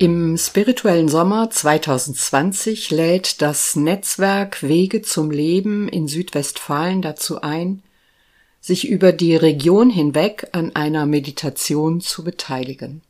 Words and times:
den 0.00 0.38
spirituellen 0.38 1.08
Sommer 1.08 1.50
2020 1.50 2.90
lädt 2.90 3.42
das 3.42 3.74
Netzwerk 3.74 4.62
Wege 4.62 5.02
zum 5.02 5.30
Leben 5.30 5.88
in 5.88 6.06
Südwestfalen 6.06 7.02
dazu 7.02 7.40
ein, 7.40 7.82
sich 8.60 8.88
über 8.88 9.12
die 9.12 9.34
Region 9.34 9.90
hinweg 9.90 10.48
an 10.52 10.74
einer 10.76 11.06
Meditation 11.06 12.00
zu 12.00 12.22
beteiligen. 12.22 13.02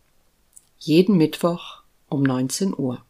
Jeden 0.79 1.17
Mittwoch 1.17 1.83
um 2.09 2.23
19 2.23 2.75
Uhr. 2.77 3.03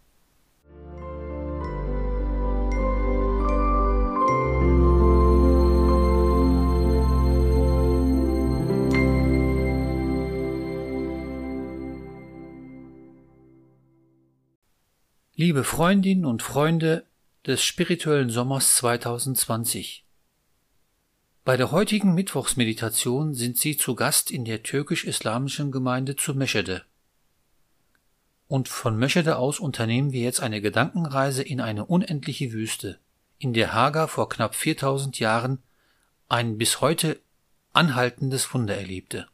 Liebe 15.40 15.62
Freundinnen 15.62 16.24
und 16.24 16.42
Freunde 16.42 17.06
des 17.46 17.62
spirituellen 17.62 18.28
Sommers 18.28 18.74
2020. 18.74 20.04
Bei 21.44 21.56
der 21.56 21.70
heutigen 21.70 22.12
Mittwochsmeditation 22.12 23.34
sind 23.34 23.56
Sie 23.56 23.76
zu 23.76 23.94
Gast 23.94 24.32
in 24.32 24.44
der 24.44 24.64
türkisch-islamischen 24.64 25.70
Gemeinde 25.70 26.16
zu 26.16 26.34
Meschede. 26.34 26.82
Und 28.48 28.66
von 28.68 28.98
Meschede 28.98 29.36
aus 29.36 29.60
unternehmen 29.60 30.10
wir 30.10 30.22
jetzt 30.22 30.40
eine 30.40 30.60
Gedankenreise 30.60 31.44
in 31.44 31.60
eine 31.60 31.84
unendliche 31.84 32.50
Wüste, 32.50 32.98
in 33.38 33.52
der 33.52 33.72
Hagar 33.72 34.08
vor 34.08 34.28
knapp 34.28 34.56
4000 34.56 35.20
Jahren 35.20 35.62
ein 36.28 36.58
bis 36.58 36.80
heute 36.80 37.20
anhaltendes 37.72 38.52
Wunder 38.52 38.76
erlebte. 38.76 39.28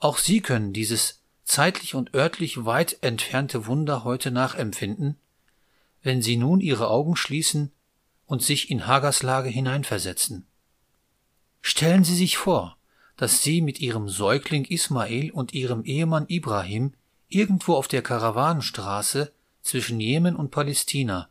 Auch 0.00 0.18
Sie 0.18 0.40
können 0.40 0.72
dieses 0.72 1.20
zeitlich 1.44 1.94
und 1.94 2.14
örtlich 2.14 2.64
weit 2.64 2.98
entfernte 3.02 3.66
Wunder 3.66 4.04
heute 4.04 4.30
nachempfinden, 4.30 5.16
wenn 6.02 6.22
sie 6.22 6.36
nun 6.36 6.60
ihre 6.60 6.88
Augen 6.88 7.16
schließen 7.16 7.72
und 8.26 8.42
sich 8.42 8.70
in 8.70 8.86
Hagers 8.86 9.22
Lage 9.22 9.48
hineinversetzen. 9.48 10.46
Stellen 11.60 12.04
Sie 12.04 12.14
sich 12.14 12.36
vor, 12.36 12.76
dass 13.16 13.42
Sie 13.42 13.62
mit 13.62 13.80
Ihrem 13.80 14.08
Säugling 14.08 14.64
Ismael 14.64 15.30
und 15.30 15.54
Ihrem 15.54 15.84
Ehemann 15.84 16.26
Ibrahim 16.28 16.92
irgendwo 17.28 17.74
auf 17.74 17.88
der 17.88 18.02
Karawanenstraße 18.02 19.32
zwischen 19.62 19.98
Jemen 20.00 20.36
und 20.36 20.50
Palästina 20.50 21.28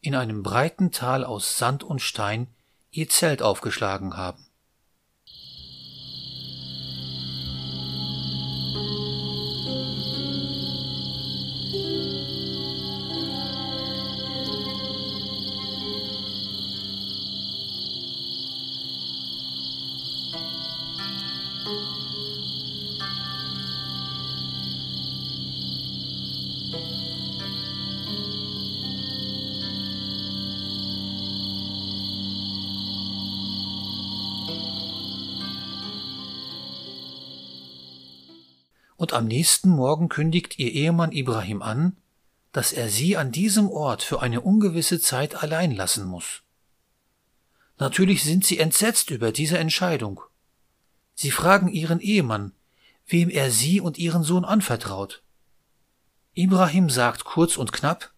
in 0.00 0.14
einem 0.14 0.42
breiten 0.42 0.92
Tal 0.92 1.24
aus 1.24 1.58
Sand 1.58 1.82
und 1.82 2.00
Stein 2.00 2.46
Ihr 2.90 3.08
Zelt 3.08 3.42
aufgeschlagen 3.42 4.16
haben. 4.16 4.45
Und 21.66 21.72
am 39.12 39.26
nächsten 39.26 39.70
Morgen 39.70 40.08
kündigt 40.08 40.58
ihr 40.58 40.72
Ehemann 40.72 41.10
Ibrahim 41.10 41.62
an, 41.62 41.96
dass 42.52 42.72
er 42.72 42.88
sie 42.88 43.16
an 43.16 43.32
diesem 43.32 43.68
Ort 43.68 44.02
für 44.02 44.22
eine 44.22 44.40
ungewisse 44.40 45.00
Zeit 45.00 45.42
allein 45.42 45.74
lassen 45.74 46.06
muss. 46.06 46.42
Natürlich 47.78 48.22
sind 48.22 48.44
sie 48.44 48.58
entsetzt 48.58 49.10
über 49.10 49.32
diese 49.32 49.58
Entscheidung. 49.58 50.20
Sie 51.16 51.30
fragen 51.30 51.68
ihren 51.68 51.98
Ehemann, 51.98 52.52
wem 53.06 53.30
er 53.30 53.50
sie 53.50 53.80
und 53.80 53.98
ihren 53.98 54.22
Sohn 54.22 54.44
anvertraut. 54.44 55.22
Ibrahim 56.34 56.90
sagt 56.90 57.24
kurz 57.24 57.56
und 57.56 57.72
knapp, 57.72 58.12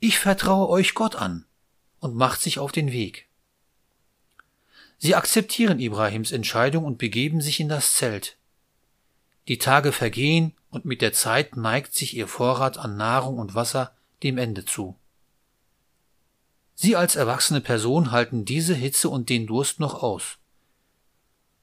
ich 0.00 0.18
vertraue 0.18 0.68
euch 0.70 0.94
Gott 0.94 1.14
an 1.14 1.44
und 2.00 2.16
macht 2.16 2.40
sich 2.40 2.58
auf 2.58 2.72
den 2.72 2.90
Weg. 2.90 3.28
Sie 4.96 5.14
akzeptieren 5.14 5.78
Ibrahims 5.78 6.32
Entscheidung 6.32 6.84
und 6.84 6.96
begeben 6.96 7.42
sich 7.42 7.60
in 7.60 7.68
das 7.68 7.92
Zelt. 7.92 8.38
Die 9.48 9.58
Tage 9.58 9.92
vergehen 9.92 10.54
und 10.70 10.86
mit 10.86 11.02
der 11.02 11.12
Zeit 11.12 11.56
neigt 11.56 11.94
sich 11.94 12.16
ihr 12.16 12.28
Vorrat 12.28 12.78
an 12.78 12.96
Nahrung 12.96 13.38
und 13.38 13.54
Wasser 13.54 13.94
dem 14.22 14.38
Ende 14.38 14.64
zu. 14.64 14.96
Sie 16.74 16.96
als 16.96 17.14
erwachsene 17.14 17.60
Person 17.60 18.10
halten 18.10 18.46
diese 18.46 18.74
Hitze 18.74 19.10
und 19.10 19.28
den 19.28 19.46
Durst 19.46 19.80
noch 19.80 20.02
aus. 20.02 20.38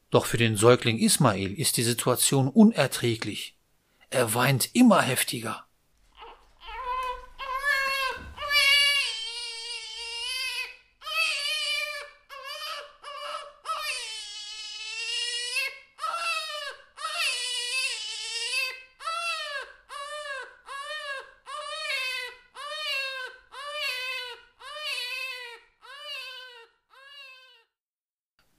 Doch 0.09 0.25
für 0.25 0.37
den 0.37 0.55
Säugling 0.55 0.97
Ismael 0.97 1.53
ist 1.53 1.77
die 1.77 1.83
Situation 1.83 2.47
unerträglich. 2.47 3.57
Er 4.09 4.33
weint 4.33 4.73
immer 4.73 5.01
heftiger. 5.01 5.66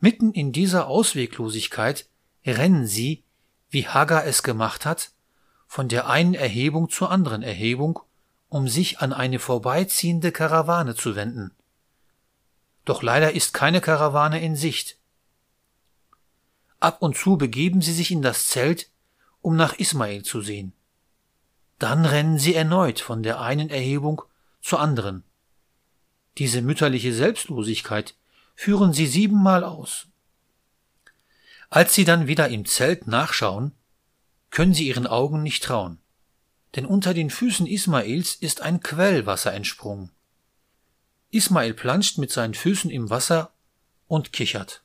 Mitten 0.09 0.33
in 0.33 0.53
dieser 0.53 0.87
Ausweglosigkeit 0.87 2.09
rennen 2.47 2.87
sie, 2.87 3.25
wie 3.69 3.89
Hagar 3.89 4.25
es 4.25 4.43
gemacht 4.43 4.87
hat, 4.87 5.13
von 5.67 5.87
der 5.91 6.09
einen 6.09 6.33
Erhebung 6.33 6.89
zur 6.89 7.11
anderen 7.11 7.43
Erhebung, 7.43 8.01
um 8.49 8.69
sich 8.69 9.01
an 9.01 9.13
eine 9.13 9.39
vorbeiziehende 9.39 10.33
Karawane 10.33 10.95
zu 10.95 11.15
wenden. 11.15 11.51
Doch 12.87 13.03
leider 13.03 13.35
ist 13.35 13.53
keine 13.53 13.83
Karawane 13.83 14.41
in 14.41 14.57
Sicht. 14.57 14.97
Ab 16.81 17.03
und 17.03 17.15
zu 17.15 17.37
begeben 17.37 17.83
sie 17.83 17.93
sich 17.93 18.11
in 18.11 18.23
das 18.23 18.49
Zelt, 18.49 18.89
um 19.43 19.57
nach 19.57 19.75
Ismael 19.75 20.23
zu 20.23 20.41
sehen. 20.41 20.73
Dann 21.79 22.07
rennen 22.07 22.39
sie 22.39 22.55
erneut 22.55 22.99
von 22.99 23.23
der 23.23 23.43
einen 23.43 23.69
Erhebung 23.69 24.23
zur 24.63 24.81
anderen. 24.81 25.23
Diese 26.39 26.63
mütterliche 26.63 27.13
Selbstlosigkeit 27.13 28.15
führen 28.59 28.93
sie 28.93 29.07
siebenmal 29.07 29.63
aus. 29.63 30.09
Als 31.71 31.95
sie 31.95 32.05
dann 32.05 32.27
wieder 32.27 32.49
im 32.49 32.65
Zelt 32.65 33.07
nachschauen, 33.07 33.71
können 34.51 34.75
sie 34.75 34.89
ihren 34.89 35.07
Augen 35.07 35.45
nicht 35.45 35.63
trauen, 35.63 36.01
denn 36.75 36.85
unter 36.85 37.15
den 37.15 37.31
Füßen 37.31 37.69
Ismaels 37.69 38.35
ist 38.35 38.61
ein 38.61 38.81
Quellwasser 38.81 39.55
entsprungen. 39.55 40.11
Ismael 41.31 41.73
planscht 41.73 42.19
mit 42.19 42.33
seinen 42.33 42.55
Füßen 42.55 42.91
im 42.91 43.11
Wasser 43.11 43.53
und 44.09 44.33
kichert. 44.33 44.83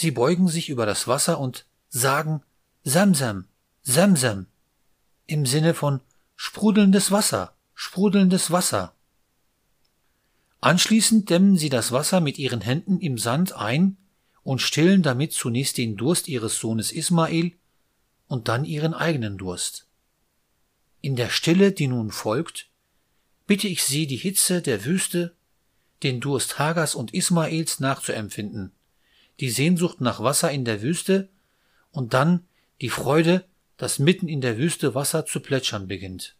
Sie 0.00 0.12
beugen 0.12 0.48
sich 0.48 0.70
über 0.70 0.86
das 0.86 1.08
Wasser 1.08 1.38
und 1.38 1.66
sagen 1.90 2.42
Samsam, 2.84 3.44
Samsam 3.82 4.46
im 5.26 5.44
Sinne 5.44 5.74
von 5.74 6.00
sprudelndes 6.36 7.10
Wasser, 7.10 7.54
sprudelndes 7.74 8.50
Wasser. 8.50 8.94
Anschließend 10.62 11.28
dämmen 11.28 11.58
sie 11.58 11.68
das 11.68 11.92
Wasser 11.92 12.22
mit 12.22 12.38
ihren 12.38 12.62
Händen 12.62 12.98
im 12.98 13.18
Sand 13.18 13.52
ein 13.52 13.98
und 14.42 14.62
stillen 14.62 15.02
damit 15.02 15.34
zunächst 15.34 15.76
den 15.76 15.98
Durst 15.98 16.28
ihres 16.28 16.58
Sohnes 16.58 16.92
Ismael 16.92 17.52
und 18.26 18.48
dann 18.48 18.64
ihren 18.64 18.94
eigenen 18.94 19.36
Durst. 19.36 19.86
In 21.02 21.14
der 21.14 21.28
Stille, 21.28 21.72
die 21.72 21.88
nun 21.88 22.10
folgt, 22.10 22.70
bitte 23.46 23.68
ich 23.68 23.84
Sie, 23.84 24.06
die 24.06 24.16
Hitze 24.16 24.62
der 24.62 24.86
Wüste, 24.86 25.34
den 26.02 26.20
Durst 26.20 26.58
Hagers 26.58 26.94
und 26.94 27.12
Ismaels 27.12 27.80
nachzuempfinden 27.80 28.72
die 29.40 29.50
Sehnsucht 29.50 30.00
nach 30.00 30.20
Wasser 30.20 30.50
in 30.50 30.64
der 30.64 30.82
Wüste 30.82 31.28
und 31.90 32.14
dann 32.14 32.46
die 32.80 32.90
Freude, 32.90 33.44
dass 33.76 33.98
mitten 33.98 34.28
in 34.28 34.40
der 34.40 34.58
Wüste 34.58 34.94
Wasser 34.94 35.24
zu 35.26 35.40
plätschern 35.40 35.88
beginnt. 35.88 36.36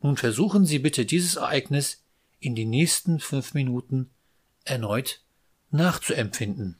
Nun 0.00 0.16
versuchen 0.16 0.66
Sie 0.66 0.78
bitte 0.78 1.06
dieses 1.06 1.36
Ereignis 1.36 2.02
in 2.40 2.54
den 2.54 2.70
nächsten 2.70 3.20
fünf 3.20 3.54
Minuten 3.54 4.10
erneut 4.64 5.20
nachzuempfinden. 5.70 6.78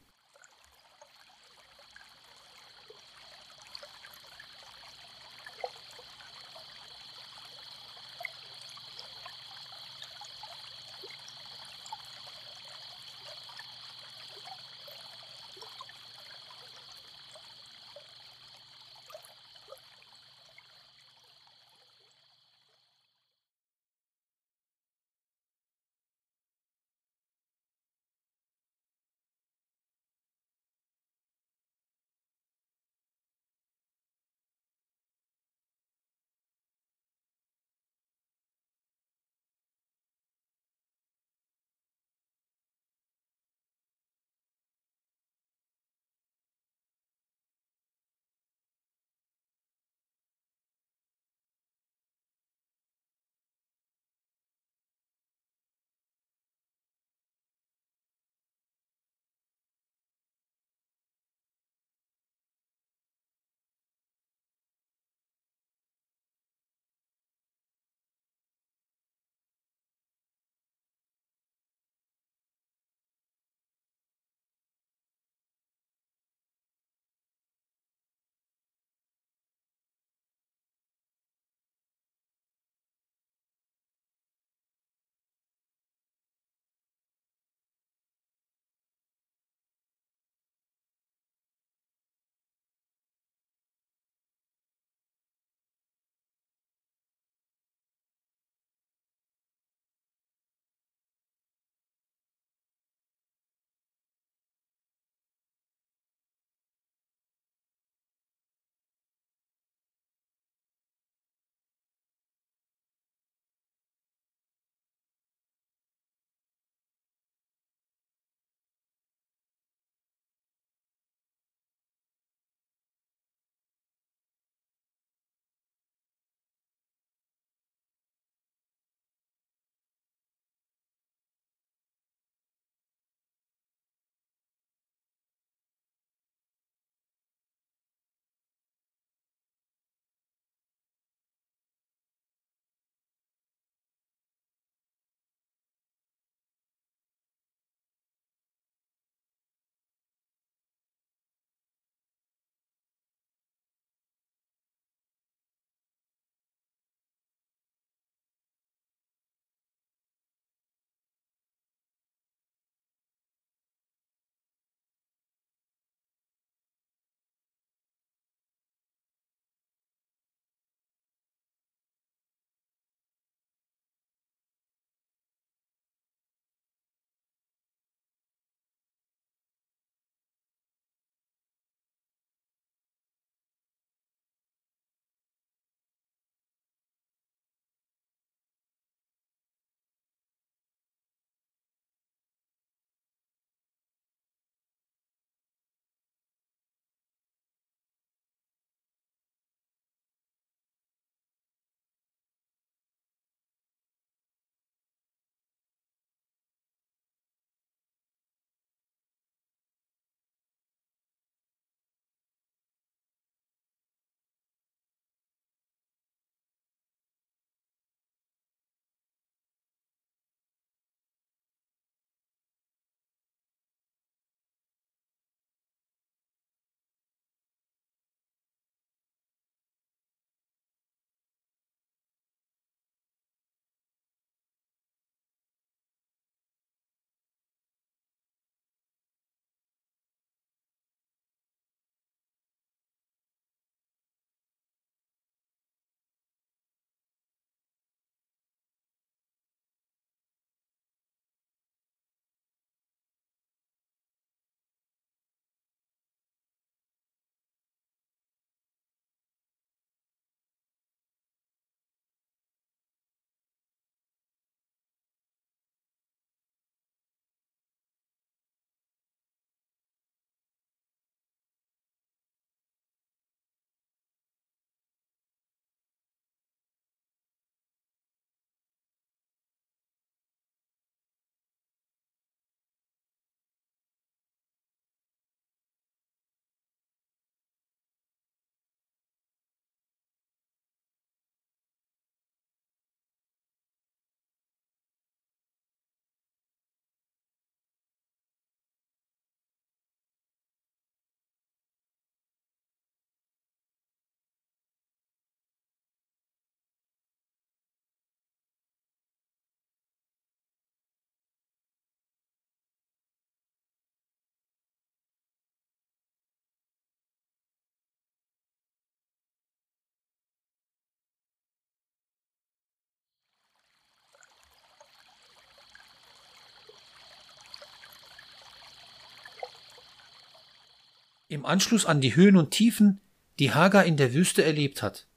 Im 331.34 331.44
Anschluss 331.44 331.84
an 331.84 332.00
die 332.00 332.14
Höhen 332.14 332.36
und 332.36 332.52
Tiefen, 332.52 333.00
die 333.40 333.52
Hagar 333.52 333.84
in 333.84 333.96
der 333.96 334.14
Wüste 334.14 334.44
erlebt 334.44 334.82
hat, 334.82 335.08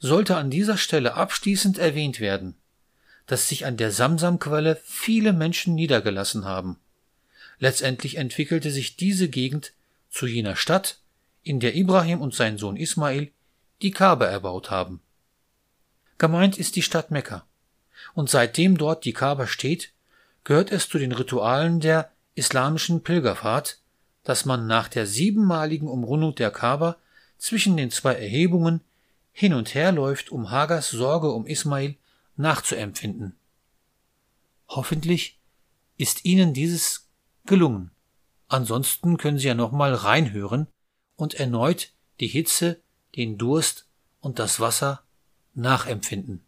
sollte 0.00 0.36
an 0.36 0.50
dieser 0.50 0.76
Stelle 0.76 1.14
abschließend 1.14 1.78
erwähnt 1.78 2.18
werden, 2.18 2.56
dass 3.26 3.48
sich 3.48 3.64
an 3.64 3.76
der 3.76 3.92
Samsamquelle 3.92 4.82
viele 4.82 5.32
Menschen 5.32 5.76
niedergelassen 5.76 6.44
haben. 6.44 6.80
Letztendlich 7.60 8.16
entwickelte 8.16 8.72
sich 8.72 8.96
diese 8.96 9.28
Gegend 9.28 9.72
zu 10.10 10.26
jener 10.26 10.56
Stadt, 10.56 10.98
in 11.44 11.60
der 11.60 11.76
Ibrahim 11.76 12.20
und 12.22 12.34
sein 12.34 12.58
Sohn 12.58 12.76
Ismail 12.76 13.30
die 13.82 13.92
Kaaba 13.92 14.26
erbaut 14.26 14.68
haben. 14.68 15.00
Gemeint 16.18 16.58
ist 16.58 16.74
die 16.74 16.82
Stadt 16.82 17.12
Mekka. 17.12 17.46
Und 18.14 18.28
seitdem 18.28 18.78
dort 18.78 19.04
die 19.04 19.12
Kaaba 19.12 19.46
steht, 19.46 19.92
gehört 20.42 20.72
es 20.72 20.88
zu 20.88 20.98
den 20.98 21.12
Ritualen 21.12 21.78
der 21.78 22.10
islamischen 22.34 23.04
Pilgerfahrt, 23.04 23.78
dass 24.24 24.44
man 24.44 24.66
nach 24.66 24.88
der 24.88 25.06
siebenmaligen 25.06 25.88
Umrundung 25.88 26.34
der 26.34 26.50
Kaaba 26.50 26.96
zwischen 27.38 27.76
den 27.76 27.90
zwei 27.90 28.14
Erhebungen 28.14 28.80
hin 29.32 29.54
und 29.54 29.74
her 29.74 29.92
läuft, 29.92 30.30
um 30.30 30.50
Hagers 30.50 30.90
Sorge 30.90 31.30
um 31.30 31.46
Ismail 31.46 31.96
nachzuempfinden. 32.36 33.36
Hoffentlich 34.68 35.38
ist 35.96 36.24
Ihnen 36.24 36.54
dieses 36.54 37.08
gelungen. 37.46 37.90
Ansonsten 38.48 39.16
können 39.16 39.38
Sie 39.38 39.48
ja 39.48 39.54
nochmal 39.54 39.94
reinhören 39.94 40.66
und 41.16 41.34
erneut 41.34 41.92
die 42.20 42.28
Hitze, 42.28 42.80
den 43.16 43.38
Durst 43.38 43.86
und 44.20 44.38
das 44.38 44.60
Wasser 44.60 45.02
nachempfinden. 45.54 46.44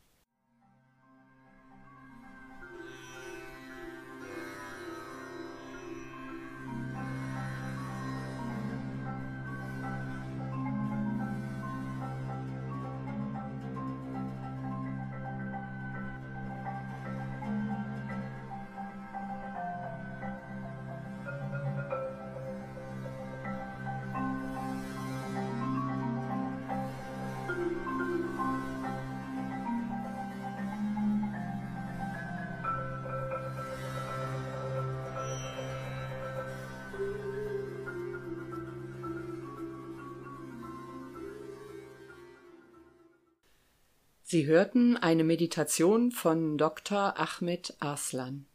Sie 44.35 44.47
hörten 44.47 44.97
eine 44.97 45.23
Meditation 45.23 46.11
von 46.11 46.59
Dr. 46.59 47.21
Ahmed 47.21 47.77
Arslan. 47.79 48.47